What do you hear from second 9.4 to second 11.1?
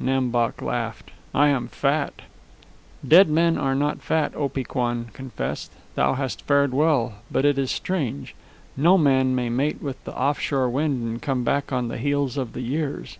mate with the off shore wind